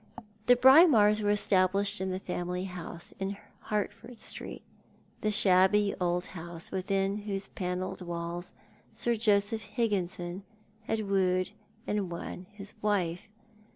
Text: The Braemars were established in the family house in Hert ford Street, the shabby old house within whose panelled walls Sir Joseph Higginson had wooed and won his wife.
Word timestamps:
The 0.47 0.55
Braemars 0.55 1.21
were 1.21 1.29
established 1.29 2.01
in 2.01 2.09
the 2.09 2.17
family 2.17 2.63
house 2.63 3.13
in 3.19 3.37
Hert 3.65 3.93
ford 3.93 4.17
Street, 4.17 4.63
the 5.21 5.29
shabby 5.29 5.93
old 6.01 6.25
house 6.33 6.71
within 6.71 7.17
whose 7.17 7.49
panelled 7.49 8.01
walls 8.01 8.51
Sir 8.95 9.15
Joseph 9.15 9.61
Higginson 9.61 10.41
had 10.85 11.01
wooed 11.07 11.51
and 11.85 12.09
won 12.09 12.47
his 12.49 12.73
wife. 12.81 13.29